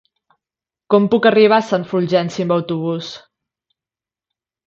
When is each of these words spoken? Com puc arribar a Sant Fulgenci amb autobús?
Com 0.93 1.03
puc 1.15 1.27
arribar 1.31 1.59
a 1.63 1.67
Sant 1.67 1.85
Fulgenci 1.91 2.45
amb 2.47 2.55
autobús? 2.57 3.13